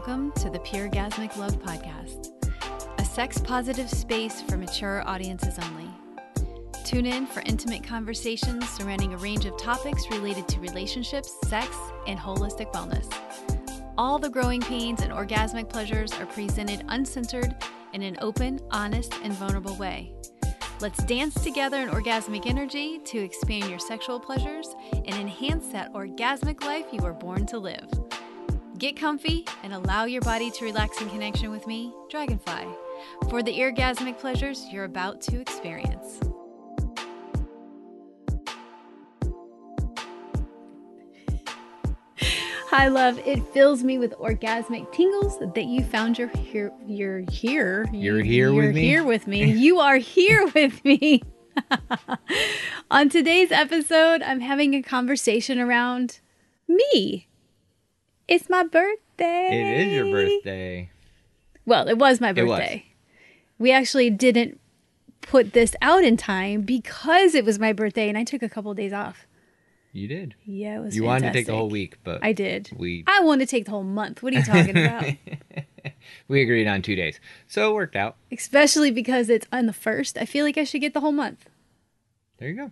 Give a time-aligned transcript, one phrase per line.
[0.00, 2.32] welcome to the Pure Gasmic Love Podcast,
[2.98, 5.90] a sex positive space for mature audiences only.
[6.86, 11.76] Tune in for intimate conversations surrounding a range of topics related to relationships, sex,
[12.06, 13.12] and holistic wellness.
[13.98, 17.54] All the growing pains and orgasmic pleasures are presented uncensored
[17.92, 20.14] in an open, honest, and vulnerable way.
[20.80, 26.64] Let's dance together in orgasmic energy to expand your sexual pleasures and enhance that orgasmic
[26.64, 27.99] life you were born to live.
[28.80, 32.66] Get comfy and allow your body to relax in connection with me, Dragonfly,
[33.28, 36.18] for the orgasmic pleasures you're about to experience.
[42.70, 43.18] Hi, love.
[43.26, 46.72] It fills me with orgasmic tingles that you found your here.
[46.86, 47.86] You're here.
[47.92, 48.80] You're here you're with me?
[48.80, 49.44] Here with me.
[49.58, 51.22] you are here with me.
[52.90, 56.20] On today's episode, I'm having a conversation around
[56.66, 57.26] me.
[58.30, 59.48] It's my birthday.
[59.50, 60.90] It is your birthday.
[61.66, 62.58] Well, it was my It was.
[62.60, 62.86] birthday.
[63.58, 64.58] We actually didn't
[65.20, 68.72] put this out in time because it was my birthday and I took a couple
[68.72, 69.26] days off.
[69.92, 70.36] You did.
[70.44, 72.70] Yeah, it was You wanted to take the whole week, but I did.
[72.76, 74.22] we I wanted to take the whole month.
[74.22, 75.04] What are you talking about?
[76.28, 78.14] we agreed on two days, so it worked out.
[78.30, 80.16] Especially because it's on the first.
[80.16, 81.50] I feel like I should get the whole month.
[82.38, 82.70] There you go.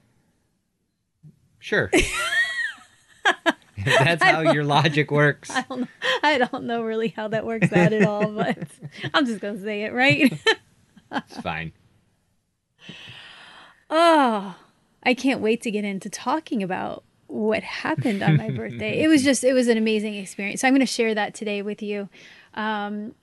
[1.58, 1.90] Sure.
[3.84, 5.50] That's how your logic works.
[5.50, 5.86] I don't know.
[6.22, 8.58] I don't know really how that works out at all, but
[9.14, 10.32] I'm just gonna say it, right?
[11.12, 11.72] It's fine.
[13.90, 14.56] Oh,
[15.02, 19.02] I can't wait to get into talking about what happened on my birthday.
[19.02, 20.60] It was just, it was an amazing experience.
[20.60, 22.08] So I'm going to share that today with you.
[22.54, 23.14] Um,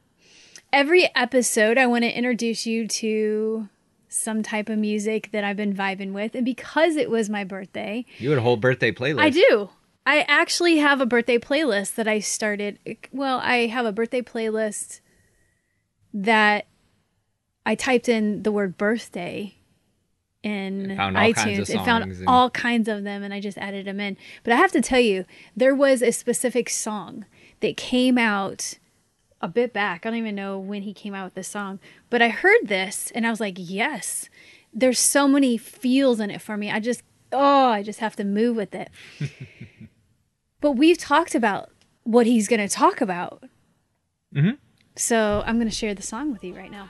[0.74, 3.70] every episode, I want to introduce you to
[4.10, 6.34] some type of music that I've been vibing with.
[6.36, 9.22] And because it was my birthday, You had a whole birthday playlist.
[9.22, 9.70] I do.
[10.06, 12.78] I actually have a birthday playlist that I started.
[13.12, 15.00] Well, I have a birthday playlist
[16.14, 16.68] that
[17.66, 19.56] I typed in the word birthday
[20.44, 21.70] in It found iTunes.
[21.70, 24.16] it found and- all kinds of them and I just added them in.
[24.44, 25.26] But I have to tell you,
[25.56, 27.26] there was a specific song
[27.62, 28.76] that came out
[29.42, 30.06] a bit back.
[30.06, 31.80] I don't even know when he came out with this song,
[32.12, 34.30] but I heard this and I was like, yes,
[34.72, 36.70] there's so many feels in it for me.
[36.70, 38.90] I just, oh, I just have to move with it.
[40.62, 41.70] but we've talked about
[42.04, 43.44] what he's going to talk about.
[44.34, 44.58] Mhm.
[44.96, 46.90] So I'm going to share the song with you right now.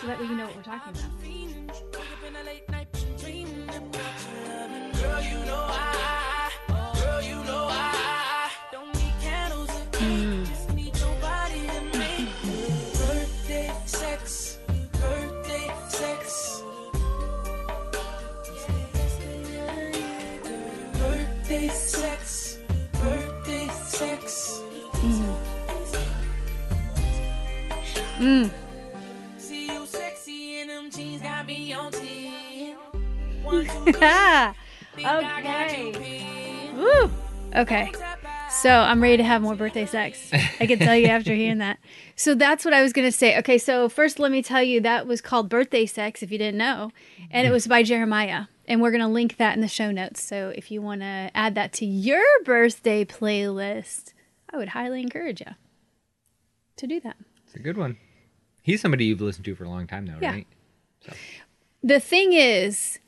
[0.00, 2.14] So that way you know what we're talking about.
[5.00, 5.83] Birthday
[28.18, 28.50] Mm.
[29.38, 32.74] See you sexy in them jeans, got me on 10.
[33.42, 33.92] One, two, three,
[34.94, 36.70] think I got you okay.
[36.74, 37.10] Woo.
[37.54, 37.92] Okay.
[38.50, 40.30] So I'm ready to have more birthday sex.
[40.32, 41.78] I can tell you after hearing that.
[42.16, 43.36] So that's what I was going to say.
[43.38, 46.58] Okay, so first let me tell you that was called Birthday Sex if you didn't
[46.58, 46.92] know.
[47.30, 47.52] And it mm-hmm.
[47.52, 48.48] was by Jeremih.
[48.66, 50.22] And we're going to link that in the show notes.
[50.22, 54.14] So if you want to add that to your birthday playlist,
[54.50, 55.52] I would highly encourage you
[56.76, 57.16] to do that.
[57.46, 57.98] It's a good one.
[58.64, 60.30] He's somebody you've listened to for a long time, though, Yeah.
[60.32, 60.46] right?
[61.82, 62.98] the thing is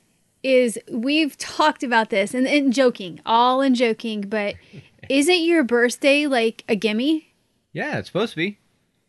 [0.43, 4.53] is we've talked about this and, and joking all in joking but
[5.09, 7.33] isn't your birthday like a gimme
[7.73, 8.59] Yeah, it's supposed to be.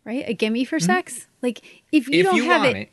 [0.07, 2.21] right a gimme for sex like if you Mm-hmm.
[2.21, 2.91] if don't you have want it, it,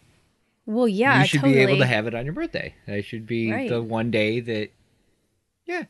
[0.65, 1.53] well yeah you should totally.
[1.55, 2.75] be able to have it on your birthday.
[2.87, 3.69] That should be Right.
[3.69, 4.69] the one day that,
[5.65, 5.83] yeah.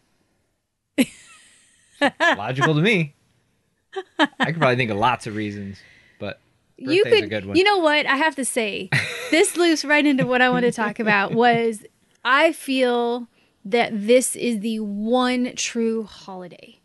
[2.38, 3.16] Logical to me.
[4.20, 5.80] I could probably think of lots of reasons,
[6.84, 7.56] but you could a good one.
[7.58, 8.90] you know what i have to say
[9.32, 11.84] this loops right into what i want to talk about was
[12.24, 13.28] i feel
[13.64, 16.78] that this is the one true holiday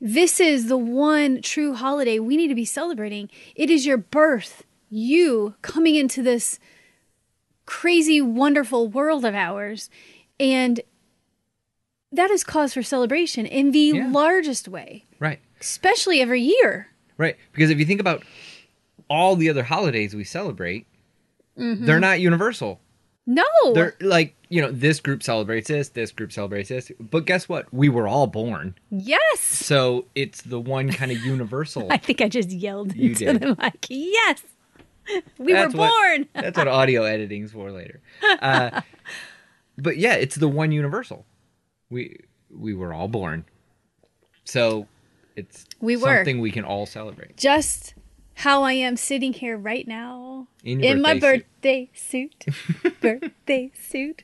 [0.00, 4.64] this is the one true holiday we need to be celebrating it is your birth
[4.88, 6.58] you coming into this
[7.66, 9.88] crazy wonderful world of ours
[10.40, 10.80] and
[12.12, 14.08] that is cause for celebration in the Yeah.
[14.10, 15.38] largest way right.
[15.60, 16.88] especially every year
[17.18, 17.36] Right.
[17.52, 18.22] Because if you think about
[19.10, 20.86] all the other holidays we celebrate,
[21.58, 21.84] Mm-hmm.
[21.84, 22.80] they're not universal.
[23.26, 26.90] no They're like, you know, this group celebrates this, this group celebrates this.
[26.98, 27.66] But guess what?
[27.74, 28.76] We were all born.
[28.90, 31.88] yes So it's the one kind of universal.
[31.90, 33.40] I think I just yelled You into did.
[33.42, 33.84] the mic.
[33.90, 34.42] Yes,
[35.38, 36.28] we That's were what- born.
[36.34, 38.00] That's what audio editing's for later.
[38.40, 38.80] Uh,
[39.76, 41.26] but yeah, it's the one universal.
[41.90, 42.16] We
[42.48, 43.44] we were all born.
[44.44, 44.86] So
[45.36, 46.16] it's We were.
[46.18, 47.36] something we can all celebrate.
[47.36, 47.94] Just
[48.34, 52.44] how I am sitting here right now In your my birthday birthday suit.
[53.00, 54.22] birthday suit.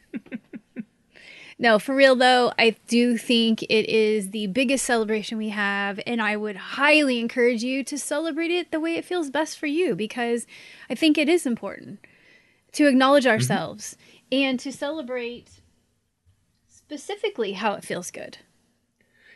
[1.59, 6.21] No, for real though, I do think it is the biggest celebration we have, and
[6.21, 9.95] I would highly encourage you to celebrate it the way it feels best for you
[9.95, 10.47] because
[10.91, 12.01] I think it is important
[12.73, 13.33] to acknowledge mm-hmm.
[13.33, 13.97] ourselves
[14.31, 15.63] and to celebrate
[16.69, 18.39] specifically how it feels good.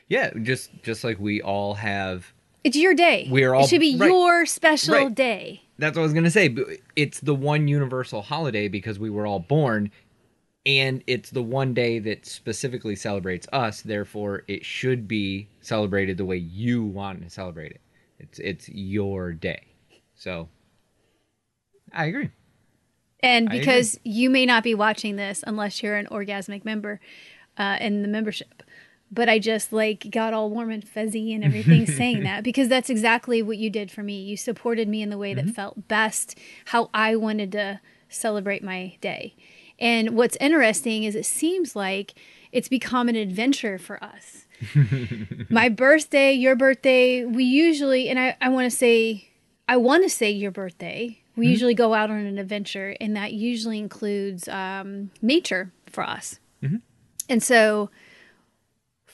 [0.09, 2.35] Yeah, just just like we all have.
[2.65, 3.27] It's your day.
[3.31, 4.07] We're all- it should be right.
[4.09, 5.15] your special Right.
[5.15, 5.63] day.
[5.79, 6.55] That's what I was gonna say.
[6.95, 9.91] It's the one universal holiday because we were all born,
[10.67, 13.81] and it's the one day that specifically celebrates us.
[13.81, 17.81] Therefore, it should be celebrated the way you want to celebrate it.
[18.19, 19.63] It's it's your day.
[20.15, 20.51] So,
[21.93, 22.29] I agree.
[23.23, 23.61] And I agree.
[23.61, 27.01] because you may not be watching this unless you're an orgasmic member
[27.57, 28.60] uh, in the membership.
[29.13, 32.91] But I just like got all warm and fuzzy and everything saying that because that's
[32.91, 34.23] exactly what you did for me.
[34.23, 35.55] You supported me in the way that mm-hmm.
[35.55, 39.35] felt best, how I wanted to celebrate my day.
[39.81, 42.15] And what's interesting is it seems like
[42.53, 44.47] it's become an adventure for us.
[45.49, 49.29] my birthday, your birthday, we usually, and I, I want to say,
[49.69, 51.23] I want to say your birthday.
[51.37, 51.51] We mm-hmm.
[51.51, 56.41] usually go out on an adventure, and that usually includes um, nature for us.
[56.63, 56.77] Mm-hmm.
[57.29, 57.89] And so,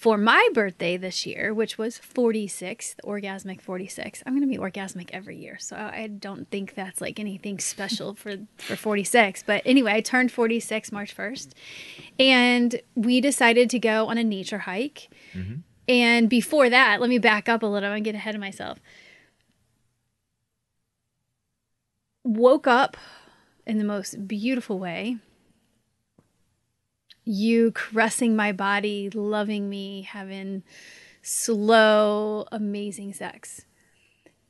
[0.06, 4.56] for my birthday this year, which was 46, the orgasmic 46, I'm going to be
[4.56, 5.58] orgasmic every year.
[5.58, 9.42] So I don't think that's like anything special for, for 46.
[9.44, 11.48] But anyway, I turned 46 March 1st.
[12.20, 15.08] And we decided to go on a nature hike.
[15.34, 15.54] Mm-hmm.
[15.88, 18.78] And before that, let me back up a little and get ahead of myself.
[22.22, 22.96] Woke up
[23.66, 25.16] in the most beautiful way
[27.26, 30.62] you caressing my body, loving me, having
[31.20, 33.66] slow, amazing sex.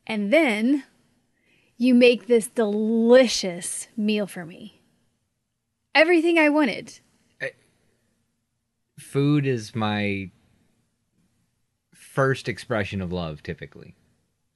[0.07, 0.85] And then
[1.79, 4.83] you make this delicious meal for me.
[5.95, 7.01] Everything I wanted.
[8.99, 10.31] Food is my
[11.95, 13.43] first expression of love.
[13.43, 13.95] Typically,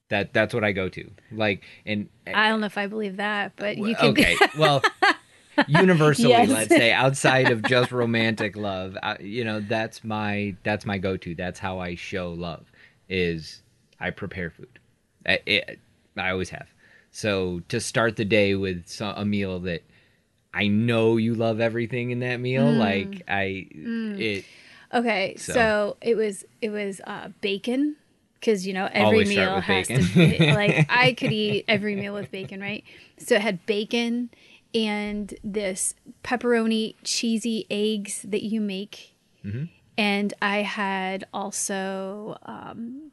[0.09, 1.11] that that's what I go to.
[1.31, 4.83] Like, and I don't know if I believe that, but you can okay well
[5.69, 6.49] universally Yes.
[6.49, 11.35] let's say outside of just romantic love uh, you know that's my that's my go-to
[11.35, 12.71] that's how i show love
[13.09, 13.63] is
[14.01, 14.79] i prepare food
[15.27, 15.79] I, it,
[16.17, 16.69] I always have
[17.11, 19.83] so to start the day with so, a meal that
[20.55, 22.79] i know you love everything in that meal Mm.
[22.79, 24.45] like i it
[24.93, 27.95] Okay, so, So- it was it was uh, bacon
[28.35, 30.05] because you know every Always meal has bacon.
[30.05, 32.83] to be like I could eat every meal with bacon, right?
[33.19, 34.31] So it had bacon
[34.75, 35.95] and this
[36.25, 39.65] pepperoni cheesy eggs that you make, Mm-hmm.
[39.97, 43.11] and I had also um,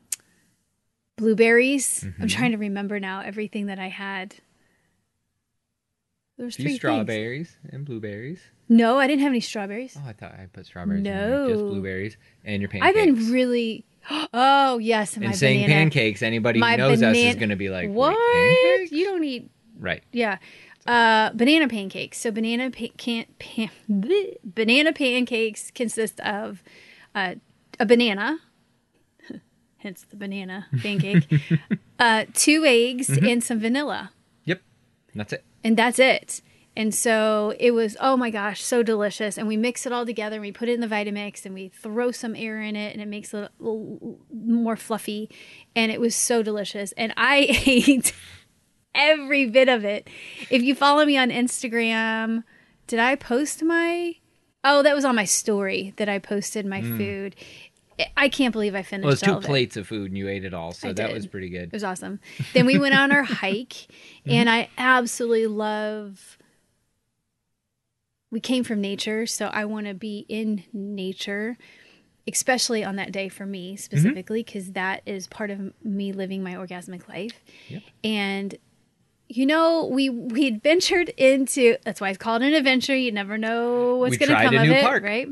[1.16, 2.02] blueberries.
[2.02, 2.22] Mm-hmm.
[2.22, 4.36] I'm trying to remember now everything that I had.
[6.38, 6.80] There was few three things.
[6.80, 9.98] strawberries and blueberries No, I didn't have any strawberries.
[9.98, 11.48] oh i thought i put strawberries in there.
[11.50, 13.86] just blueberries and your pancakes I've been really.
[14.34, 15.80] Oh yes, and and saying banana.
[15.82, 18.18] pancakes anybody My who knows us is going to be like "Wait, what?
[18.34, 19.50] pancakes?" You don't eat.
[19.80, 20.38] right Yeah,
[20.88, 22.18] uh, banana pancakes.
[22.20, 24.36] So banana pa- can't pan- bleh.
[24.44, 26.64] banana pancakes consist of
[27.14, 27.36] uh,
[27.80, 28.40] a banana,
[29.78, 31.28] hence the banana pancake,
[32.00, 33.26] uh, two eggs, Mm-hmm.
[33.28, 34.12] and some vanilla,
[34.46, 34.62] yep
[35.16, 36.42] that's it and that's it.
[36.76, 39.36] And so it was, oh my gosh, so delicious.
[39.40, 41.70] And we mix it all together and we put it in the Vitamix and we
[41.70, 45.28] throw some air in it and it makes it a little more fluffy.
[45.76, 46.92] And it was so delicious.
[46.92, 48.14] And I ate
[48.98, 50.10] every bit of it.
[50.50, 52.44] If you follow me on Instagram,
[52.88, 54.16] did I post my.
[54.64, 57.36] Oh, that was on my story that I posted my food.
[58.16, 59.06] I can't believe I finished Mm.
[59.06, 59.48] Well, it's all two of it.
[59.48, 61.14] plates of food and you ate it all, so I that did.
[61.16, 61.64] was pretty good.
[61.64, 62.20] It was awesome.
[62.54, 63.70] Then we went on our hike,
[64.26, 64.32] Mm-hmm.
[64.32, 66.38] and I absolutely love.
[68.30, 71.58] We came from nature, so I want to be in nature,
[72.28, 73.78] especially on that day for me Mm-hmm.
[73.78, 77.42] specifically, because that is part of me living my orgasmic life.
[77.70, 77.84] Yep.
[78.04, 78.56] And
[79.30, 81.78] you know, we we adventured into.
[81.84, 82.96] That's why it's called an adventure.
[82.96, 85.04] You never know what's going to come of it, park.
[85.04, 85.28] right?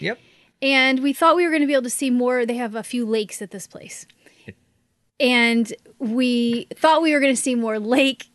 [0.00, 0.18] Yep.
[0.60, 2.44] and we thought we were going to be able to see more.
[2.46, 4.06] They have a few lakes at this place,
[5.20, 8.26] and we thought we were going to see more lake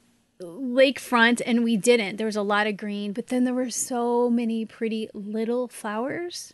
[0.42, 2.18] lakefront, and we didn't.
[2.18, 6.54] There was a lot of green, but then there were so many pretty little flowers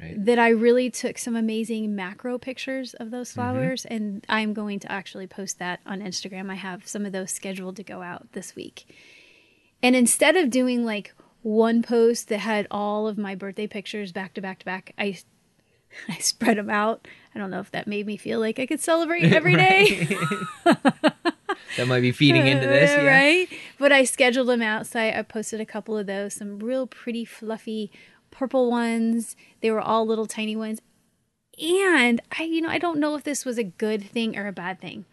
[0.00, 0.24] Right.
[0.26, 3.40] that I really took some amazing macro pictures of those mm-hmm.
[3.40, 6.50] flowers, and I'm going to actually post that on Instagram.
[6.50, 8.86] I have some of those scheduled to go out this week.
[9.82, 14.34] And instead of doing like one post that had all of my birthday pictures back
[14.34, 15.18] to back to back, I
[16.08, 17.08] I spread them out.
[17.34, 20.04] I don't know if that made me feel like I could celebrate every day.
[20.64, 22.90] that might be feeding into this.
[22.90, 23.04] Yeah.
[23.04, 23.48] right?
[23.78, 26.86] But I scheduled them out, so I, I posted a couple of those, some real
[26.86, 27.90] pretty, fluffy
[28.30, 29.36] purple ones.
[29.60, 30.80] They were all little tiny ones.
[31.60, 34.52] And I, you know, I don't know if this was a good thing or a
[34.52, 35.04] bad thing,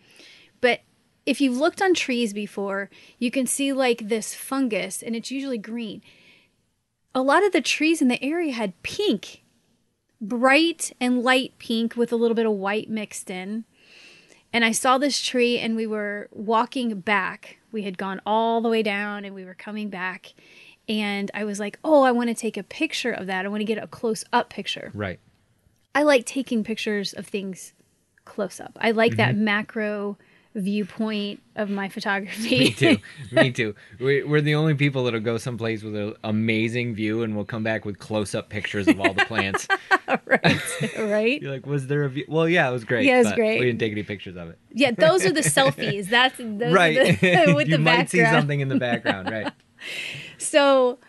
[0.61, 0.81] but
[1.25, 5.57] if you've looked on trees before, you can see like this fungus, and it's usually
[5.57, 6.03] green.
[7.15, 9.41] A lot of the trees in the area had pink,
[10.21, 13.65] bright and light pink with a little bit of white mixed in
[14.55, 17.57] and I saw this tree and we were walking back.
[17.73, 20.33] We had gone all the way down and we were coming back.
[20.87, 23.45] And I was like, oh, I want to take a picture of that.
[23.45, 24.91] I want to get a close up picture.
[24.93, 25.19] Right.
[25.95, 27.73] I like taking pictures of things
[28.25, 28.77] close up.
[28.81, 29.17] I like Mm-hmm.
[29.17, 30.17] that macro
[30.53, 32.59] viewpoint of my photography.
[32.59, 32.97] Me too.
[33.31, 33.75] Me too.
[33.99, 37.63] We, we're the only people that'll go someplace with an amazing view and we'll come
[37.63, 39.67] back with close up pictures of all the plants.
[40.25, 40.61] right.
[40.97, 41.41] Right.
[41.41, 42.25] You're like, was there a view?
[42.29, 43.05] Well, yeah, it was great.
[43.05, 43.59] Yeah, it was but great.
[43.59, 44.57] We didn't take any pictures of it.
[44.71, 46.09] Yeah, those are the selfies.
[46.09, 46.97] That's those right.
[47.21, 48.09] Are the, with you the might background.
[48.09, 49.29] see something in the background.
[49.29, 49.51] Right.
[50.47, 50.99] So,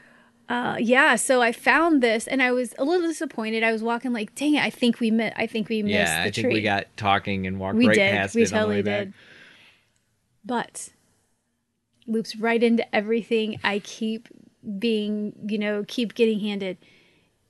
[0.48, 3.62] uh, yeah, so I found this and I was a little disappointed.
[3.62, 5.32] I was walking like, dang it, I think we met.
[5.36, 6.54] I think we missed yeah, the I think tree.
[6.54, 8.12] we got talking and walked we right did.
[8.12, 9.04] past We it on the totally way back.
[9.06, 9.14] did.
[10.44, 10.88] But
[12.06, 14.28] loops right into everything I keep
[14.78, 16.78] being, you know, keep getting handed.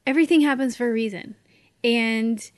[0.07, 1.35] Everything happens for a reason.
[1.85, 2.51] And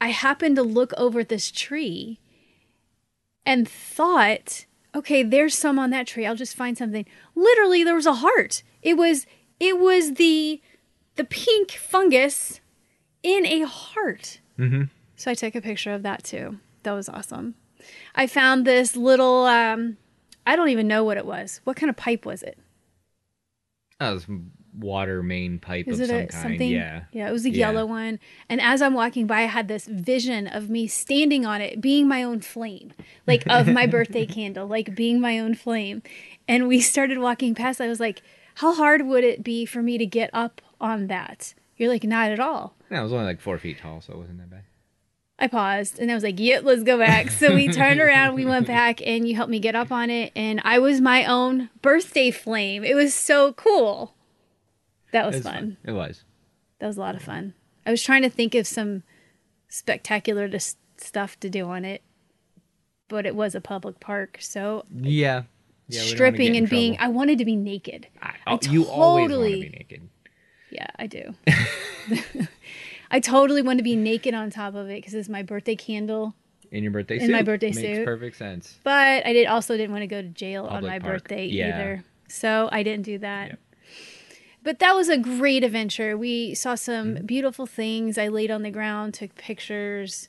[0.00, 2.20] I happened to look over at this tree
[3.46, 6.26] and thought, okay, there's some on that tree.
[6.26, 7.06] I'll just find something.
[7.34, 8.62] Literally, there was a heart.
[8.82, 9.26] It was
[9.58, 10.60] it was the
[11.16, 12.60] the pink fungus
[13.22, 14.40] in a heart.
[14.58, 14.84] Mm-hmm.
[15.16, 16.58] So I took a picture of that too.
[16.82, 17.54] That was awesome.
[18.14, 19.96] I found this little um
[20.46, 21.60] I don't even know what it was.
[21.64, 22.58] What kind of pipe was it?
[23.98, 24.26] That was
[24.78, 26.32] water main pipe Is of it some a, kind.
[26.32, 26.70] something?
[26.70, 27.02] Yeah.
[27.12, 27.70] Yeah, it was a Yeah.
[27.70, 28.18] yellow one.
[28.48, 32.06] And as I'm walking by, I had this vision of me standing on it, being
[32.08, 32.92] my own flame,
[33.26, 36.02] like of my birthday candle, like being my own flame.
[36.46, 37.80] And we started walking past.
[37.80, 38.22] I was like,
[38.56, 41.54] how hard would it be for me to get up on that?
[41.76, 42.74] You're like, not at all.
[42.90, 44.62] Yeah, it was only like four feet tall, so it wasn't that bad.
[45.38, 47.30] I paused and I was like, yep, let's go back.
[47.30, 50.32] So we turned around, we went back, and you helped me get up on it.
[50.36, 52.84] And I was my own birthday flame.
[52.84, 54.14] It was so cool.
[55.12, 55.76] That was It was fun.
[55.84, 56.24] It was.
[56.78, 57.54] That was a lot of fun.
[57.86, 59.02] I was trying to think of some
[59.68, 62.02] spectacular dis- stuff to do on it,
[63.08, 64.38] but it was a public park.
[64.40, 65.02] So Yeah.
[65.02, 65.42] yeah
[65.88, 67.12] we don't wanna stripping and being, trouble.
[67.12, 68.06] I wanted to be naked.
[68.22, 70.08] I, I oh, you always want to totally- be naked.
[70.70, 71.34] Yeah, I do.
[73.10, 76.34] I totally want to be naked on top of it because it's my birthday candle.
[76.70, 77.32] In your birthday In suit.
[77.32, 78.04] my birthday Makes suit.
[78.04, 78.78] perfect sense.
[78.84, 81.24] But I did also didn't want to go to jail on my park.
[81.24, 81.68] birthday Yeah.
[81.74, 82.04] either.
[82.28, 83.48] So I didn't do that.
[83.48, 83.58] Yep.
[84.62, 86.16] But that was a great adventure.
[86.16, 87.26] We saw some Mm-hmm.
[87.26, 88.18] beautiful things.
[88.18, 90.28] I laid on the ground, took pictures,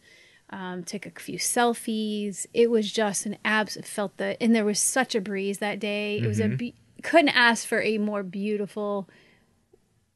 [0.49, 2.45] um, took a few selfies.
[2.53, 3.75] It was just an abs.
[3.77, 6.17] it Felt the and there was such a breeze that day.
[6.19, 6.53] It was Mm-hmm.
[6.53, 9.09] a be- couldn't ask for a more beautiful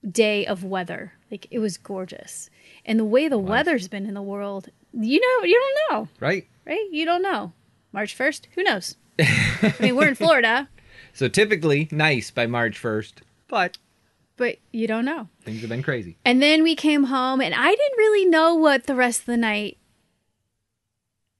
[0.09, 1.13] day of weather.
[1.31, 2.49] Like it was gorgeous.
[2.85, 6.47] And the way the weather's been in the world, you know, you don't know Right?
[6.65, 6.87] right?
[6.91, 7.53] You don't know.
[7.91, 8.45] March 1st?
[8.55, 8.95] Who knows?
[9.19, 10.69] I mean, we're in Florida,
[11.13, 13.13] So typically nice by March 1st,
[13.47, 13.77] but
[14.37, 15.27] but you don't know.
[15.43, 16.17] things have been crazy.
[16.25, 19.37] And then we came home, and I didn't really know what the rest of the
[19.37, 19.77] night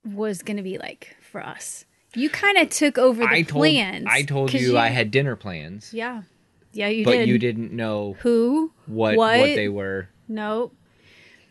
[0.05, 1.85] was going to be like for us.
[2.13, 4.05] You kind of took over the I told plans.
[4.09, 6.23] I told you, I had dinner plans, Yeah.
[6.71, 7.19] Yeah, you but did.
[7.21, 8.71] But you didn't know Who?
[8.85, 9.39] what What?
[9.39, 10.09] what they were.
[10.27, 10.75] Nope.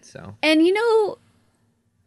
[0.02, 1.16] So And you know,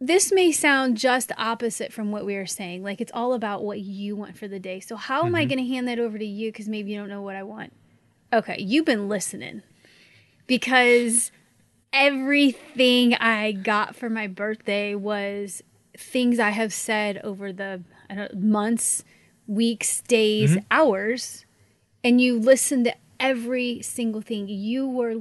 [0.00, 2.84] this may sound just opposite from what we were saying.
[2.84, 4.78] Like it's all about what you want for the day.
[4.80, 5.48] So how am I Mm-hmm.
[5.48, 7.72] going to hand that over to you because maybe you don't know what I want?
[8.32, 9.62] Okay, you've been listening
[10.46, 11.30] because
[11.92, 15.62] everything I got for my birthday was
[15.96, 19.04] things I have said over the I don't, months,
[19.46, 20.66] weeks, days, Mm-hmm.
[20.70, 21.44] hours,
[22.04, 24.48] and you listened to every single thing.
[24.48, 25.14] You were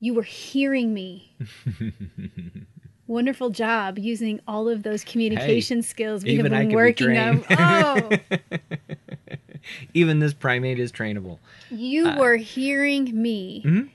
[0.00, 1.36] you were hearing me.
[3.06, 7.44] Wonderful job using all of those communication skills we have been working on.
[7.56, 8.18] Oh,
[9.94, 11.38] even this primate is trainable.
[11.70, 13.62] you Uh, were hearing me.
[13.64, 13.88] Mhm.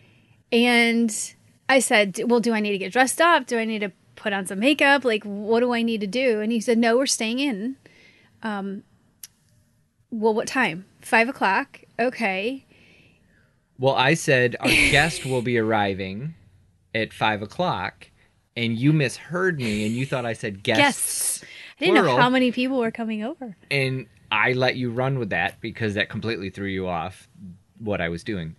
[0.51, 1.33] And
[1.69, 3.47] I said, "Well, do I need to get dressed up?
[3.47, 5.05] Do I need to put on some makeup?
[5.05, 7.77] Like, what do I need to do?" And he said, "No, we're staying in."
[8.43, 8.83] Um,
[10.09, 10.85] well, what time?
[11.01, 11.81] Five o'clock.
[11.99, 12.65] Okay.
[13.79, 16.35] Well, I said our guest will be arriving
[16.93, 18.09] at five o'clock,
[18.57, 20.81] and you misheard me, and you thought I said guests,
[21.39, 21.45] Guests.
[21.79, 23.55] I didn't know how many people were coming over.
[23.71, 27.27] and I let you run with that because that completely threw you off
[27.79, 28.55] what I was doing.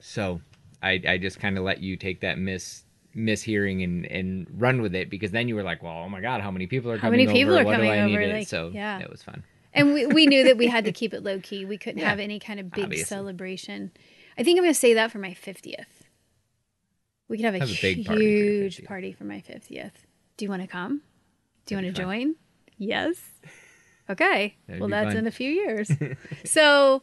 [0.00, 0.40] So
[0.82, 2.84] I, I just kind of let you take that mis
[3.16, 6.40] mishearing and and run with it because then you were like, well, oh my god,
[6.40, 7.20] how many people are coming?
[7.20, 7.62] How many people over?
[7.62, 8.08] are what coming do I over?
[8.20, 8.26] need?
[8.28, 8.98] to-" Like, so yeah.
[9.00, 9.42] it was fun.
[9.74, 11.64] and we, we knew that we had to keep it low key.
[11.64, 12.08] We couldn't Yeah.
[12.10, 13.04] have any kind of big Obviously.
[13.04, 13.90] celebration.
[14.38, 15.84] I think I'm going to say that for my 50th.
[17.28, 18.84] We could have a, Have a big party for huge 50th.
[18.86, 19.90] party for my 50th.
[20.36, 21.02] Do you want to come?
[21.66, 22.36] Do you want to join?
[22.78, 23.16] Yes.
[24.10, 24.56] Okay.
[24.66, 25.16] That'd well, that's fun.
[25.18, 25.90] in a few years.
[26.44, 27.02] so,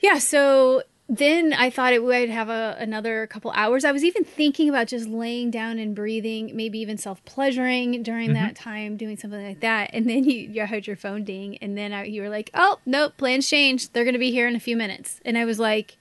[0.00, 0.18] yeah.
[0.18, 3.84] So then I thought it would have a, another couple hours.
[3.84, 8.30] I was even thinking about just laying down and breathing, maybe even self pleasuring during
[8.30, 8.34] Mm-hmm.
[8.44, 9.90] that time, doing something like that.
[9.92, 12.78] And then you, you heard your phone ding, and then I, you were like, "Oh
[12.86, 13.92] nope, plans changed.
[13.92, 15.98] They're going to be here in a few minutes." And I was like,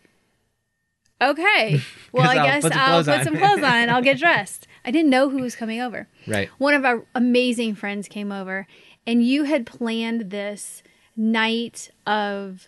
[1.22, 1.81] "Okay,
[2.12, 4.89] well, I I'll guess put I'll put on." some clothes on I'll get dressed." I
[4.89, 6.50] didn't know who was coming over Right.
[6.58, 8.65] one of our amazing friends came over
[9.08, 10.84] and you had planned this
[11.15, 12.67] night of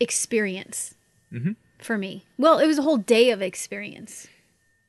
[0.00, 0.94] experience
[1.32, 1.56] Mhm.
[1.78, 4.26] for me well it was a whole day of experience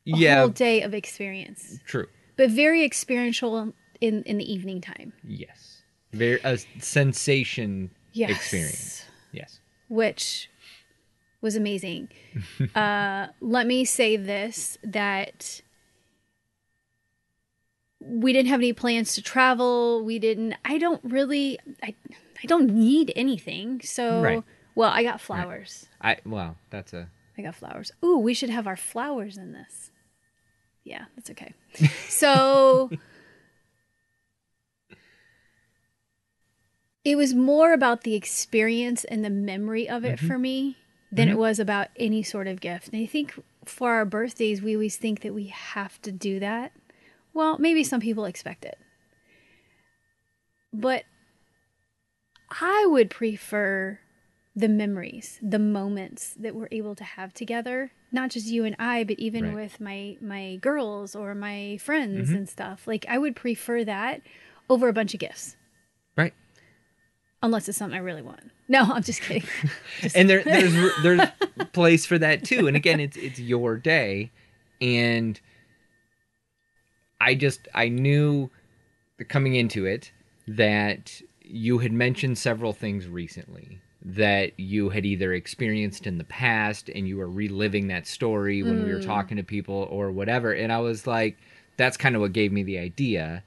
[0.08, 0.40] a Yeah.
[0.42, 2.08] whole day of experience True.
[2.36, 5.82] but very experiential in in the evening time Yes.
[6.12, 9.06] Very a sensation yes experience.
[9.32, 9.60] Yes.
[9.88, 10.50] which
[11.42, 12.10] was amazing
[12.75, 15.62] uh let me say this that
[18.05, 20.03] we didn't have any plans to travel.
[20.03, 21.95] We didn't i don't really i
[22.43, 23.81] i don't need anything.
[23.81, 24.43] So Right.
[24.75, 25.88] well i got flowers.
[26.01, 27.91] I well, that's a i got flowers.
[28.03, 29.91] Ooh we should have our flowers in this.
[30.83, 31.53] Yeah that's okay.
[32.07, 32.91] So
[37.03, 40.27] it was more about the experience and the memory of it mm-hmm.
[40.27, 40.77] for me
[41.12, 41.41] than it mm-hmm.
[41.41, 42.89] was about any sort of gift.
[42.89, 43.33] And I think
[43.65, 46.72] for our birthdays, we always think that we have to do that.
[47.34, 48.78] Well, maybe some people expect it.
[50.72, 51.04] But
[52.50, 54.00] I would prefer
[54.56, 59.04] the memories, the moments that we're able to have together, not just you and I,
[59.04, 59.56] but even Right.
[59.56, 62.38] with my my girls or my friends mm-hmm.
[62.38, 62.88] and stuff.
[62.88, 64.22] Like I would prefer that
[64.70, 65.56] over a bunch of gifts
[66.15, 66.34] right.
[67.41, 68.52] unless it's something I really want.
[68.67, 69.48] No, I'm just kidding.
[70.15, 71.30] and there there's there's
[71.74, 74.32] place for that too and again it's it's your day
[74.80, 75.39] and
[77.23, 78.49] i just i knew
[79.29, 80.12] coming into it
[80.47, 86.89] that you had mentioned several things recently that you had either experienced in the past
[86.89, 89.05] and you were reliving that story when we were mm.
[89.05, 90.51] talking to people or whatever.
[90.51, 91.38] And i was like
[91.77, 93.43] that's kind of what gave me the idea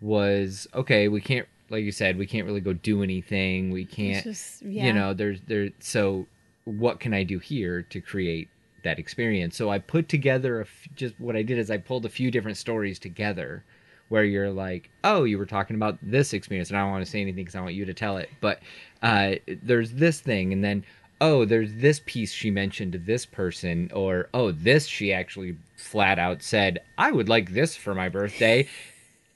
[0.00, 3.70] was okay we can't like you said we can't really go do anything.
[3.70, 4.86] We can't just- yeah.
[4.86, 6.26] you know there's there so
[6.64, 8.48] what can i do here to create
[8.86, 12.04] that experience so i put together a f- just what i did is i pulled
[12.06, 13.64] a few different stories together
[14.08, 17.10] where you're like oh you were talking about this experience and i don't want to
[17.10, 18.60] say anything because i want you to tell it but
[19.02, 20.84] uh there's this thing and then
[21.20, 26.18] oh there's this piece she mentioned to this person or oh this she actually flat
[26.18, 28.66] out said i would like this for my birthday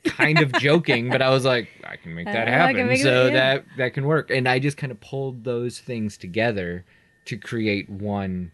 [0.04, 2.86] kind of joking, but I was like, I can make that happen.
[2.86, 3.54] make so that- yeah.
[3.56, 4.30] that that can work.
[4.30, 6.86] And I just kind of pulled those things together
[7.26, 8.50] to create one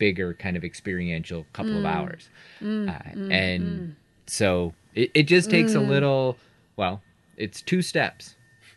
[0.00, 1.78] bigger kind of experiential couple Mm.
[1.78, 2.28] of hours.
[2.60, 3.94] uh, and
[4.26, 5.76] so it, it just takes Mm.
[5.76, 6.36] a little
[6.76, 7.02] well,
[7.36, 8.34] it's two steps.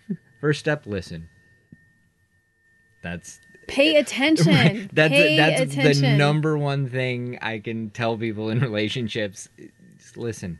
[0.42, 1.30] First step, listen.
[3.02, 4.90] That's Pay attention.
[4.94, 6.02] that's Pay that's attention.
[6.04, 9.50] the number one thing I can tell people in relationships.
[9.98, 10.60] Just listen.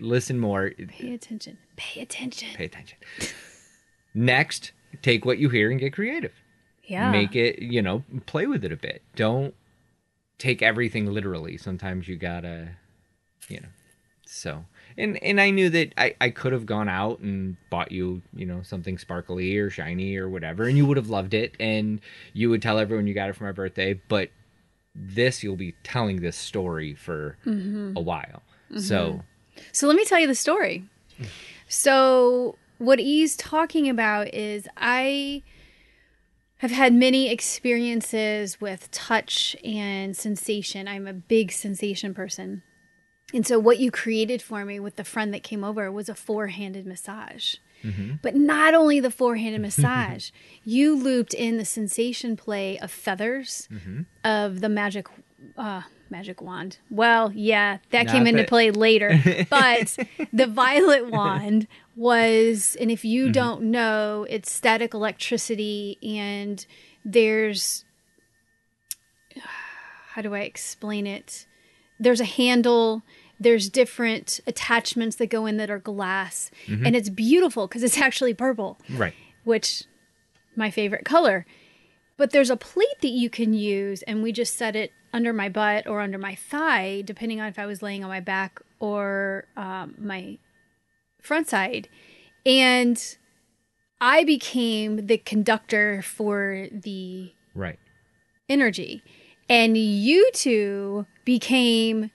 [0.00, 0.70] Listen more.
[0.88, 1.58] Pay attention.
[1.76, 2.48] Pay attention.
[2.54, 2.98] Pay attention.
[4.14, 6.32] Next, take what you hear and get creative.
[6.84, 7.10] yeah.
[7.12, 9.02] Make it, you know, play with it a bit.
[9.14, 9.54] Don't
[10.38, 11.56] take everything literally.
[11.56, 12.70] Sometimes you gotta,
[13.48, 13.68] you know.
[14.26, 14.64] So,
[14.96, 18.46] and and I knew that I I could have gone out and bought you, you
[18.46, 22.00] know, something sparkly or shiny or whatever, and you would have loved it, and
[22.34, 24.00] you would tell everyone you got it for my birthday.
[24.08, 24.30] But
[24.94, 27.96] this, you'll be telling this story for mm-hmm.
[27.96, 28.42] a while.
[28.70, 28.80] Mm-hmm.
[28.80, 29.22] So,
[29.72, 30.84] So let me tell you the story.
[31.68, 35.42] So what he's talking about is I
[36.58, 40.88] have had many experiences with touch and sensation.
[40.88, 42.62] I'm a big sensation person.
[43.34, 46.14] And so what you created for me with the friend that came over was a
[46.14, 47.56] four-handed massage.
[48.22, 50.30] But not only the four-handed massage,
[50.64, 53.68] you looped in the sensation play of feathers,
[54.24, 55.06] of the magic
[55.56, 56.78] uh magic wand.
[56.90, 59.20] Well, yeah, that Not came into play later.
[59.50, 59.96] But
[60.32, 61.68] the violet wand
[61.98, 66.64] was and if you don't know, it's static electricity and
[67.04, 67.84] there's
[70.10, 71.46] how do I explain it?
[71.98, 73.02] There's a handle,
[73.40, 76.50] there's different attachments that go in that are glass,
[76.86, 79.14] and it's beautiful because it's actually purple right.
[79.44, 79.84] which
[80.54, 81.46] my favorite color.
[82.16, 85.48] But there's a plate that you can use, and we just set it under my
[85.48, 89.46] butt or under my thigh, depending on if I was laying on my back or
[89.56, 90.38] um, my
[91.28, 91.88] front side.
[92.44, 93.00] And
[94.00, 97.78] I became the conductor for the Right.
[98.48, 99.02] energy.
[99.48, 102.10] And you two became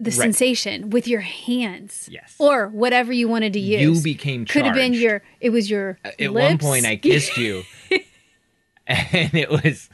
[0.00, 0.14] the Right.
[0.18, 2.08] sensation with your hands.
[2.10, 2.34] Yes.
[2.38, 3.80] Or whatever you wanted to use.
[3.80, 5.98] You became Could have been your, it was your.
[6.04, 7.62] At one point, I kissed you,
[8.86, 9.88] and it was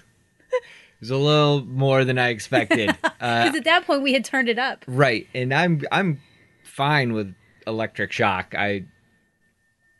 [0.50, 2.96] it was a little more than I expected.
[3.20, 4.84] Uh, Because at that point, we had turned it up.
[4.86, 6.20] right, and I'm I'm
[6.62, 7.34] fine with
[7.68, 8.54] electric shock.
[8.56, 8.84] I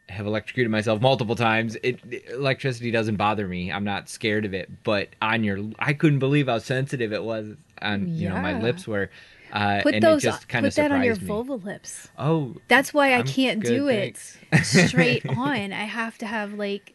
[0.08, 1.76] have electrocuted myself multiple times.
[1.82, 2.00] It
[2.32, 3.70] electricity doesn't bother me.
[3.70, 4.70] I'm not scared of it.
[4.82, 8.86] But on your, I couldn't believe how sensitive it was on you know my lips
[8.86, 9.10] were.
[9.52, 11.24] Uh, Put and those, it just kind put that on your me.
[11.24, 12.08] vulva lips.
[12.18, 14.18] Oh, That's why I I'm can't good, do it
[14.62, 15.72] straight on.
[15.72, 16.92] I have to have like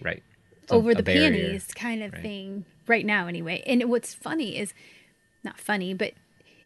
[0.00, 0.22] right.
[0.70, 1.30] Over the barrier.
[1.30, 2.22] panties kind of Right.
[2.22, 3.62] thing right now anyway.
[3.66, 4.72] And what's funny is
[5.44, 6.12] not funny, but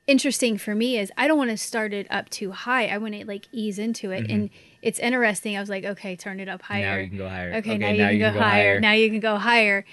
[0.06, 2.86] interesting for me is I don't want to start it up too high.
[2.86, 4.30] I want to like ease into it.
[4.30, 4.50] And
[4.82, 5.56] it's interesting.
[5.56, 7.06] I was like, okay, turn it up higher.
[7.06, 7.16] Mm-hmm.
[7.16, 7.54] Now you can go higher.
[7.54, 8.80] Okay, now, you, can go, higher.
[8.80, 9.84] Now you can go higher.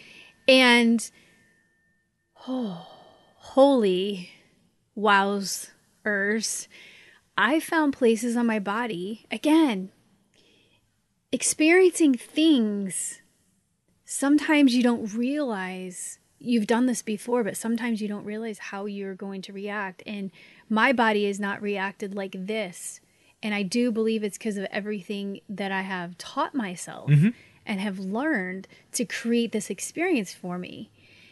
[0.48, 1.12] And
[2.48, 2.88] oh,
[3.38, 4.32] holy
[4.98, 6.68] wowzers.
[7.38, 9.92] I found places on my body, again,
[11.32, 13.22] experiencing things.
[14.04, 19.16] Sometimes you don't realize you've done this before, but sometimes you don't realize how you're
[19.16, 20.04] going to react.
[20.06, 20.32] And
[20.70, 23.00] my body has not reacted like this.
[23.44, 27.30] And I do believe it's because of everything that I have taught myself mm-hmm.
[27.66, 30.90] and have learned to create this experience for me.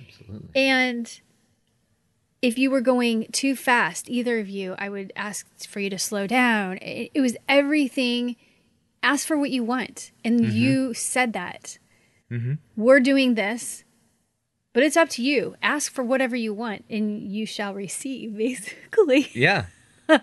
[0.07, 0.49] Absolutely.
[0.55, 1.21] And
[2.41, 5.99] if you were going too fast, either of you, I would ask for you to
[5.99, 6.77] slow down.
[6.77, 8.37] It, it was everything.
[9.03, 10.11] Ask for what you want.
[10.23, 10.51] And mm-hmm.
[10.51, 11.77] you said that.
[12.31, 12.53] Mm-hmm.
[12.75, 13.83] We're doing this,
[14.73, 15.55] but it's up to you.
[15.61, 19.29] Ask for whatever you want, and you shall receive, basically.
[19.33, 19.65] Yeah.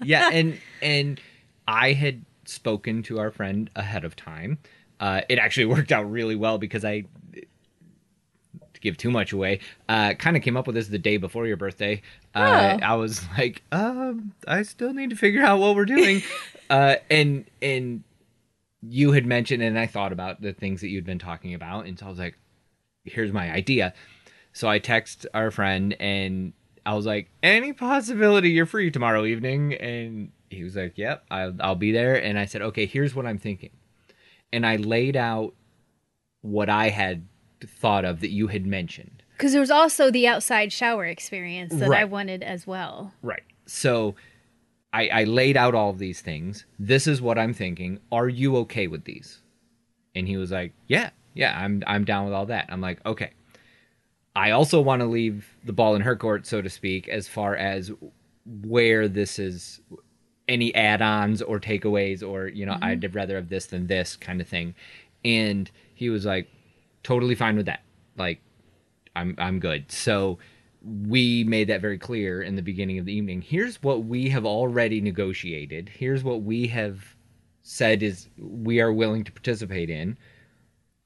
[0.03, 1.21] Yeah, and and
[1.69, 4.59] I had spoken to our friend ahead of time.
[4.99, 10.15] Uh, it actually worked out really well because I to give too much away, uh,
[10.15, 12.03] kind of came up with this the day before your birthday.
[12.35, 12.85] Uh, Oh.
[12.85, 16.23] I was like, um, I still need to figure out what we're doing,
[16.69, 18.03] uh, and and
[18.83, 21.97] you had mentioned, and I thought about the things that you'd been talking about, and
[21.97, 22.37] so I was like,
[23.05, 23.95] here's my idea.
[24.57, 26.55] So I text our friend and
[26.87, 29.75] I was like, any possibility you're free tomorrow evening?
[29.75, 32.15] And he was like, yep, I'll, I'll be there.
[32.15, 33.69] And I said, okay, here's what I'm thinking.
[34.55, 35.53] And I laid out
[36.41, 37.27] what I had
[37.67, 39.23] thought of that you had mentioned.
[39.37, 43.13] Because there was also the outside shower experience that I wanted as well.
[43.21, 43.43] Right.
[43.67, 44.15] So
[44.91, 46.65] I, I laid out all of these things.
[46.79, 48.01] This is what I'm thinking.
[48.11, 49.43] Are you okay with these?
[50.15, 52.71] And he was like, Yeah, yeah, I'm I'm down with all that.
[52.71, 53.33] I'm like, okay.
[54.37, 57.57] I also want to leave the ball in her court, so to speak, as far
[57.57, 57.91] as
[58.45, 59.81] where this is
[60.47, 63.17] any add-ons or takeaways or you know i'd mm-hmm.
[63.17, 64.75] rather have this than this kind of thing.
[65.25, 66.49] And he was like
[67.03, 67.83] totally fine with that.
[68.17, 68.41] Like
[69.17, 69.91] i'm i'm good.
[69.91, 70.39] So
[71.09, 73.41] we made that very clear in the beginning of the evening.
[73.41, 75.89] Here's what we have already negotiated.
[75.89, 77.17] Here's what we have
[77.63, 80.17] said is we are willing to participate in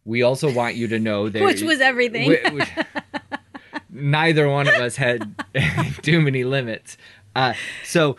[0.05, 2.29] we also want you to know that Which was everything.
[2.31, 2.71] Whi- which-
[3.91, 5.35] neither one of us had
[6.03, 6.97] too many limits
[7.35, 8.17] uh, so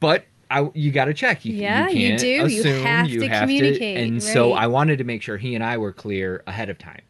[0.00, 1.44] but I, you got to check.
[1.44, 2.26] You, Yeah, you, you do.
[2.26, 4.52] You Assume, have to communicate, and so.
[4.52, 7.02] I wanted to make sure he and I were clear ahead of time,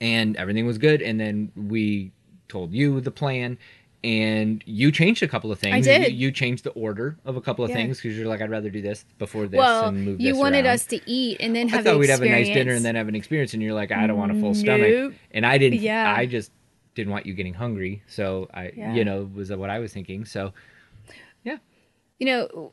[0.00, 1.02] and everything was good.
[1.02, 2.12] And then we
[2.48, 3.58] told you the plan,
[4.06, 5.74] and you changed a couple of things.
[5.74, 6.12] I did.
[6.12, 7.76] You, you changed the order of a couple of Yeah.
[7.78, 10.26] things because you're like, I'd rather do this before this well, and move this.
[10.26, 10.74] you wanted around.
[10.74, 11.80] us to eat and then have.
[11.80, 13.90] I thought we'd have a nice dinner and then have an experience, and you're like,
[13.90, 15.80] I don't want a full stomach, and I didn't.
[15.80, 16.14] Yeah.
[16.16, 16.52] I just
[16.94, 18.94] didn't want you getting hungry, so I, Yeah.
[18.94, 20.24] you know, was what I was thinking.
[20.24, 20.52] So,
[21.44, 21.58] yeah,
[22.18, 22.72] you know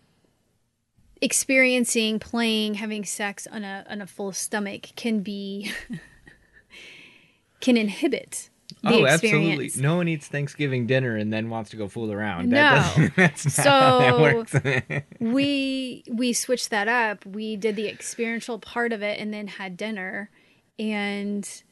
[1.21, 5.71] experiencing playing having sex on a on a full stomach can be
[7.61, 8.49] can inhibit
[8.85, 9.23] oh, experience.
[9.51, 9.81] absolutely.
[9.81, 12.49] No one eats Thanksgiving dinner and then wants to go fool around.
[12.49, 12.57] No.
[12.57, 15.03] That that's how that So- works.
[15.19, 19.77] we we switched that up we did the experiential part of it and then had
[19.77, 20.29] dinner
[20.77, 21.63] and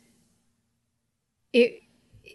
[1.54, 1.82] it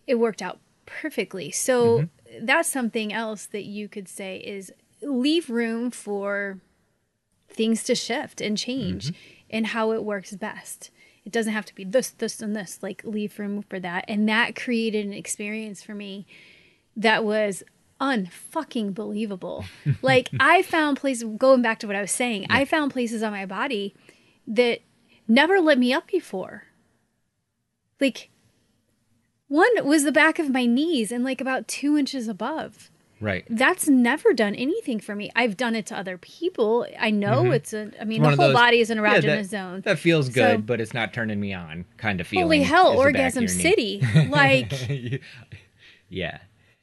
[0.06, 2.44] it worked out perfectly so Mm-hmm.
[2.46, 6.58] that's something else that you could say is leave room for
[7.48, 9.16] things to shift and change Mm-hmm.
[9.50, 10.90] and how it works best
[11.26, 14.28] it doesn't have to be this this and this like leave room for that and
[14.28, 16.24] that created an experience for me
[16.96, 17.62] that was
[18.00, 19.64] unfucking believable.
[20.02, 23.32] like I found places going back to what I was saying, I found places on
[23.32, 23.94] my body
[24.46, 24.80] that
[25.26, 26.64] never lit me up before.
[28.00, 28.30] Like
[29.48, 32.90] One was the back of my knees and like about two inches above.
[33.18, 33.44] Right.
[33.48, 35.30] That's never done anything for me.
[35.34, 36.86] I've done it to other people.
[37.00, 37.90] I know it's a.
[38.00, 38.24] I mean, Mm-hmm.
[38.24, 39.80] One the whole those- body is an Yeah, erogenous that- zone.
[39.86, 41.86] That feels good, So- but it's not turning me on.
[41.96, 42.44] Kind of feeling.
[42.44, 43.48] Holy hell, is the back of Orgasm.
[43.48, 44.02] City!
[44.28, 45.22] Like,
[46.08, 46.38] yeah.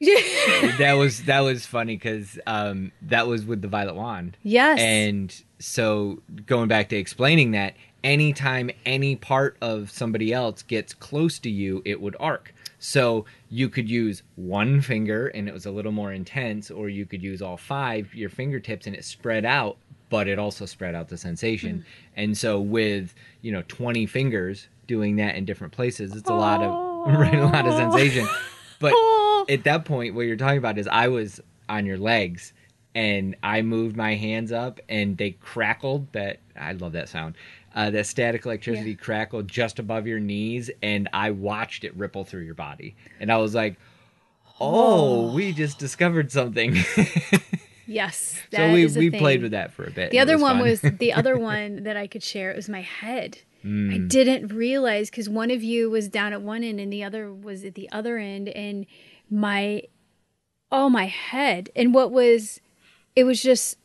[0.78, 4.36] that was that was funny because um, that was with the violet wand.
[4.42, 10.92] yes, And so going back to explaining that, anytime any part of somebody else gets
[10.94, 12.52] close to you, it would arc.
[12.78, 17.06] So you could use one finger and it was a little more intense, or you
[17.06, 19.76] could use all five, your fingertips, and it spread out,
[20.10, 21.76] but it also spread out the sensation.
[21.76, 21.82] Hmm.
[22.16, 26.60] And so with, you know, 20 fingers doing that in different places, it's a lot
[26.62, 28.26] of right, a lot of sensation.
[28.80, 29.46] But Oh.
[29.48, 32.52] at that point, what you're talking about is I was on your legs
[32.94, 37.36] and I moved my hands up and they crackled that I love that sound.
[37.74, 38.96] Uh, that static electricity Yeah.
[38.96, 42.94] crackled just above your knees and I watched it ripple through your body.
[43.18, 43.74] And I was like,
[44.60, 46.76] "Oh, we just discovered something."
[47.86, 48.40] yes.
[48.52, 49.18] so we we thing.
[49.18, 50.10] played with that for a bit.
[50.10, 50.68] The other one fun.
[50.68, 52.50] was the other one that I could share.
[52.50, 53.38] It was my head.
[53.62, 54.08] I Mm.
[54.10, 57.64] didn't realize because one of you was down at one end and the other was
[57.64, 58.84] at the other end, and
[59.30, 59.82] my
[60.70, 62.60] oh my head and what was
[63.16, 63.78] it was just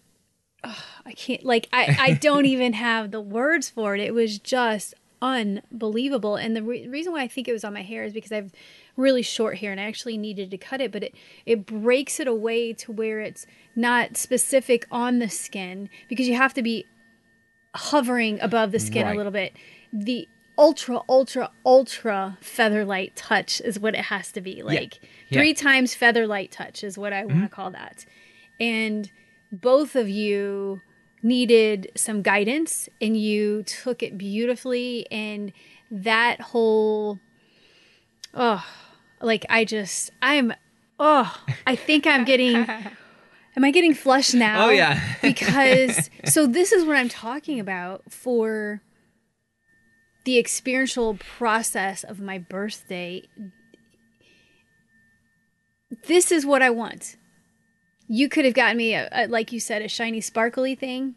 [0.64, 4.02] oh, I can't like I I don't even have the words for it.
[4.02, 7.82] It was just unbelievable, and the re- reason why I think it was on my
[7.82, 8.52] hair is because I've
[8.96, 12.28] really short hair and I actually needed to cut it, but it it breaks it
[12.28, 13.46] away to where it's
[13.76, 16.86] not specific on the skin because you have to be
[17.76, 19.14] hovering above the skin Right.
[19.14, 19.54] a little bit.
[19.94, 24.62] The ultra, ultra, ultra feather light touch is what it has to be.
[24.64, 25.10] Like Yeah.
[25.10, 25.34] Mm-hmm.
[25.36, 28.06] three times feather light touch is what I want to call that.
[28.60, 29.10] And
[29.52, 30.82] both of you
[31.22, 35.08] needed some guidance and you took it beautifully.
[35.12, 35.52] And
[35.92, 37.20] that whole,
[38.34, 38.66] oh,
[39.22, 40.54] like I just, I'm,
[41.00, 42.68] oh, I think I'm getting.
[43.56, 44.68] Am I getting flushed now?
[44.68, 45.02] Oh, yeah.
[45.22, 48.82] because so this is what I'm talking about for
[50.24, 53.28] the experiential process of my birthday.
[56.08, 57.18] This is what I want.
[58.12, 61.16] You could have gotten me, a, a, like you said, a shiny, sparkly thing.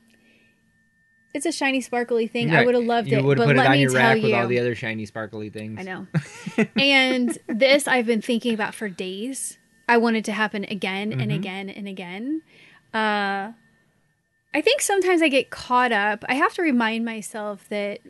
[1.34, 2.50] It's a shiny, sparkly thing.
[2.50, 3.22] I would have loved you it.
[3.22, 5.80] but it let on me your tell you, with all the other shiny, sparkly things.
[5.80, 6.06] I know.
[6.76, 9.56] and this I've been thinking about for days.
[9.88, 11.20] I want it to happen again Mm-hmm.
[11.20, 12.42] and again and again.
[12.92, 13.52] Uh,
[14.54, 16.22] I think sometimes I get caught up.
[16.28, 18.00] I have to remind myself that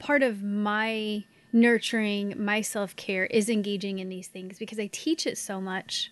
[0.00, 5.24] part of my nurturing, my self care is engaging in these things because I teach
[5.28, 6.10] it so much.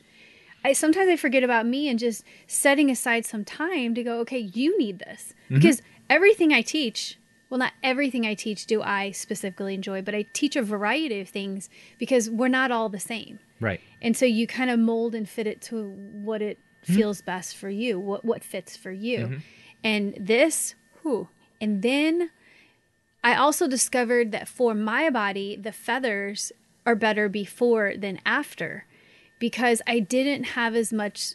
[0.65, 4.39] I sometimes I forget about me and just setting aside some time to go, okay,
[4.39, 5.35] you need this.
[5.45, 5.57] Mm-hmm.
[5.57, 7.19] Because everything I teach,
[7.49, 11.29] well, not everything I teach do I specifically enjoy, but I teach a variety of
[11.29, 13.39] things because we're not all the same.
[13.61, 13.81] Right.
[14.03, 16.95] And so you kind of mold and fit it to what it mm-hmm.
[16.95, 19.19] feels best for you, what what fits for you.
[19.19, 19.39] Mm-hmm.
[19.83, 21.29] And this, whew.
[21.61, 22.31] And then
[23.23, 26.53] I also discovered that for my body, the feathers
[26.87, 28.87] are better before than after
[29.41, 31.33] because I didn't have as much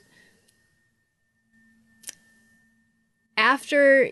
[3.36, 4.10] after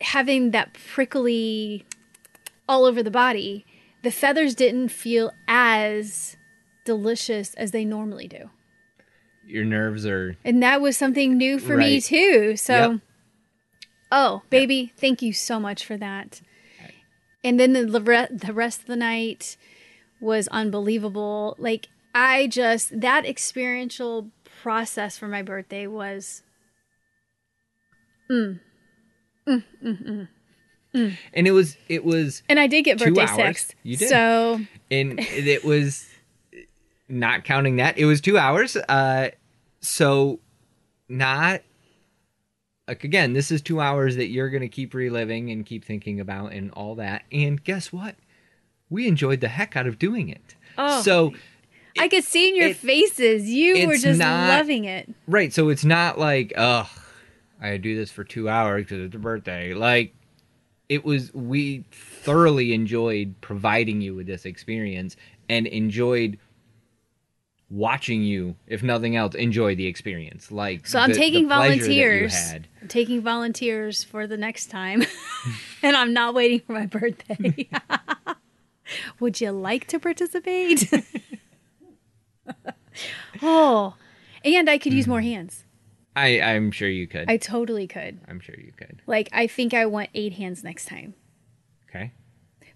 [0.00, 1.84] having that prickly
[2.68, 3.66] all over the body,
[4.02, 6.36] the feathers didn't feel as
[6.84, 8.50] delicious as they normally do.
[9.46, 12.56] Your nerves are And that was something new for me too.
[12.56, 13.00] So, Yep.
[14.12, 16.40] oh, baby, thank you so much for that.
[17.42, 19.58] And then the, the the rest of the night
[20.18, 21.56] was unbelievable.
[21.58, 24.30] Like, I just, that experiential
[24.62, 26.42] process for my birthday was
[28.30, 28.58] mm.
[29.46, 29.62] Mm,
[30.94, 33.74] mm, and it was it was and I did get birthday sex.
[33.82, 34.08] You did.
[34.08, 36.08] So and it was
[37.08, 39.28] not counting that it was two hours uh
[39.80, 40.40] so
[41.10, 41.60] not
[42.88, 46.52] like again this is two hours that you're gonna keep reliving and keep thinking about
[46.52, 48.14] and all that and guess what
[48.88, 51.02] we enjoyed the heck out of doing it Oh.
[51.02, 51.34] so
[51.98, 55.08] I could see in your it- faces you were just not- loving it.
[55.28, 56.86] right so it's not like ugh
[57.60, 60.14] i do this for two hours because it's a birthday like
[60.88, 65.16] it was we thoroughly enjoyed providing you with this experience
[65.48, 66.36] and enjoyed
[67.70, 72.34] watching you if nothing else enjoy the experience like So I'm the- taking volunteers.
[72.52, 75.02] I'm taking volunteers for the next time.
[75.82, 77.68] and I'm not waiting for my birthday.
[79.20, 80.90] Would you like to participate?
[83.42, 83.94] oh,
[84.44, 85.28] and I could use more hmm.
[85.28, 85.64] hands.
[86.16, 88.20] I, i'm sure you could I totally could.
[88.28, 91.14] i'm sure you could Like, I think I want eight hands next time.
[91.88, 92.12] okay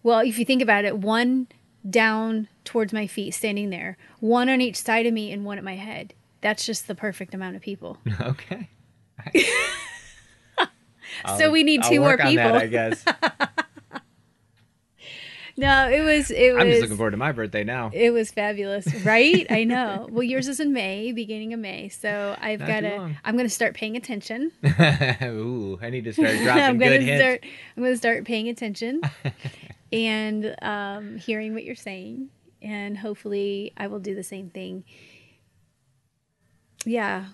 [0.02, 1.46] Well, if you think about it, one
[1.88, 5.64] down towards my feet, standing there, one on each side of me and one at
[5.64, 6.14] my head.
[6.40, 7.98] That's just the perfect amount of people.
[8.20, 8.68] Okay.
[11.38, 12.34] so we need 2 more people.
[12.36, 13.04] that, I guess.
[15.58, 17.90] No, it was it was I'm just looking forward to my birthday now.
[17.92, 19.46] It was fabulous, right?
[19.50, 20.08] I know.
[20.18, 21.88] Well, yours is in May, beginning of May.
[21.88, 23.14] So I've got to.
[23.24, 24.52] I'm going to start paying attention.
[25.22, 27.22] Ooh, I need to start dropping I'm good going to hints.
[27.22, 27.44] start.
[27.76, 29.02] I'm going to start paying attention
[29.92, 32.30] and um, hearing what you're saying,
[32.62, 34.84] and hopefully, I will do the same thing.
[36.84, 37.26] Yeah,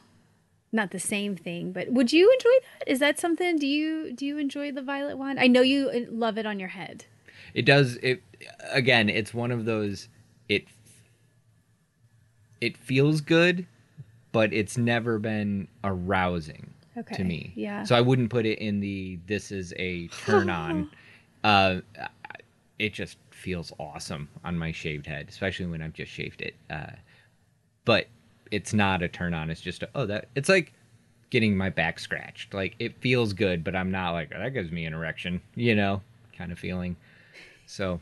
[0.73, 2.91] not the same thing, but would you enjoy that?
[2.91, 3.57] Is that something?
[3.59, 5.39] Do you do you enjoy the violet wand?
[5.41, 7.05] I know you uh, love it on your head.
[7.55, 8.23] It does it
[8.73, 10.09] again, it's one of those
[10.49, 10.65] it
[12.61, 13.67] it feels good,
[14.33, 17.17] but it's never been arousing Okay.
[17.17, 17.53] to me.
[17.57, 17.83] Yeah.
[17.85, 20.91] So I wouldn't put it in the this is a turn on.
[21.45, 21.81] uh
[22.79, 26.55] it just feels awesome on my shaved head, especially when I've just shaved it.
[26.71, 26.91] Uh
[27.85, 28.09] but
[28.51, 29.51] it's not a turn on.
[29.51, 30.73] It's just a, oh that it's like
[31.31, 32.55] getting my back scratched.
[32.55, 36.01] Like it feels good, but I'm not like that gives me an erection, you know,
[36.37, 36.97] kind of feeling.
[37.67, 38.01] So,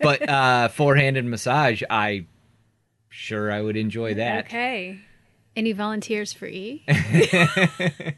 [0.00, 2.26] but uh four-handed massage, I
[3.08, 4.46] sure I would enjoy that.
[4.46, 4.98] Okay.
[5.54, 6.82] Any volunteers for E?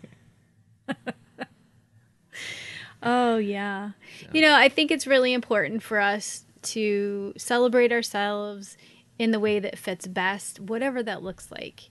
[3.03, 3.91] oh, yeah.
[4.33, 8.77] You know, I think it's really important for us to celebrate ourselves
[9.19, 11.91] in the way that fits best, whatever that looks like.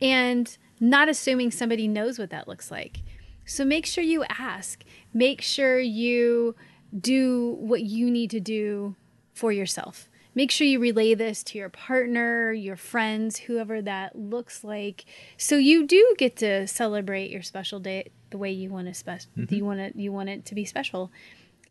[0.00, 2.98] And not assuming somebody knows what that looks like.
[3.44, 4.84] So make sure you ask.
[5.12, 6.54] Make sure you
[6.98, 8.94] do what you need to do
[9.32, 10.08] for yourself.
[10.34, 15.04] Make sure you relay this to your partner, your friends, whoever that looks like,
[15.38, 19.28] so you do get to celebrate your special day the way you want to spe-
[19.36, 19.54] mm-hmm.
[19.54, 21.10] you want it you want it to be special.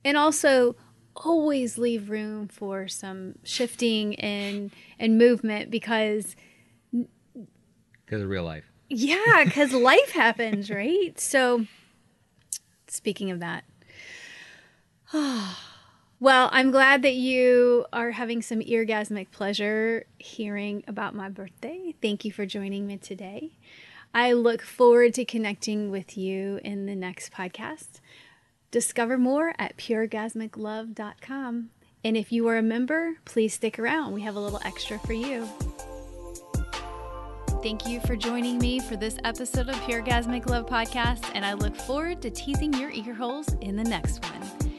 [0.04, 0.76] And also
[1.16, 6.36] always leave room for some shifting and and movement because
[6.92, 8.66] Because of real life.
[8.90, 11.14] yeah, because life happens, right?
[11.20, 11.66] So,
[12.88, 13.64] speaking of that,
[15.14, 21.94] well, I'm glad that you are having some orgasmic pleasure hearing about my birthday.
[22.02, 23.52] Thank you for joining me today.
[24.14, 28.00] I look forward to connecting with you in the next podcast.
[28.72, 31.70] Discover more at puregasmiclove.com.
[32.04, 34.14] And if you are a member, please stick around.
[34.14, 35.48] We have a little extra for you.
[37.64, 41.76] Thank you for joining me for this episode of Puregasmic Love Podcast, and I look
[41.76, 44.75] forward to teasing your ear holes in the next one.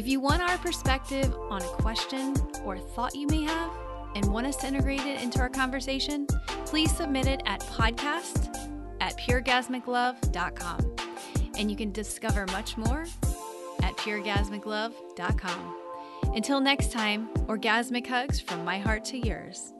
[0.00, 2.34] If you want our perspective on a question
[2.64, 3.70] or thought you may have
[4.14, 6.26] and want us to integrate it into our conversation,
[6.64, 8.70] please submit it at podcast
[9.02, 10.96] at puregasmiclove.com.
[11.58, 13.04] And you can discover much more
[13.82, 15.76] at puregasmiclove.com.
[16.34, 19.74] Until next time, orgasmic hugs from my heart to yours.